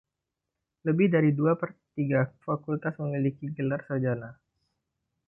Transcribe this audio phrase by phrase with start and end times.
[0.87, 4.29] Lebih dari dua pertiga fakultas memiliki gelar sarjana.